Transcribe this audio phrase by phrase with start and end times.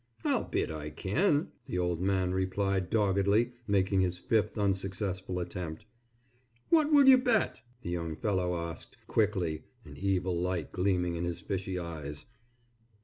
[0.25, 5.85] "I'll bet I kin," the old man replied doggedly, making his fifth unsuccessful attempt.
[6.69, 11.39] "What will you bet?" the young fellow asked, quickly, an evil light gleaming in his
[11.41, 12.25] fishy eyes.